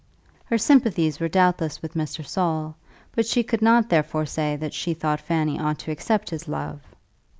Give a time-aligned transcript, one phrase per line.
[0.45, 2.25] Her sympathies were doubtless with Mr.
[2.25, 2.75] Saul,
[3.11, 6.79] but she could not therefore say that she thought Fanny ought to accept his love.